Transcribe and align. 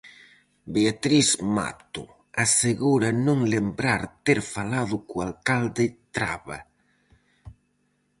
Beatriz 0.73 1.29
Mato, 1.57 2.05
asegura 2.45 3.09
non 3.27 3.39
lembrar 3.53 4.01
ter 4.25 4.39
falado 4.53 4.95
co 5.07 5.15
alcalde 5.27 5.85
Traba. 6.15 6.59